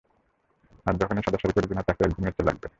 [0.85, 2.67] আর যখন এই সাদা শাড়ি পড়বি না, তোকে একদম নেত্রী লাগবে!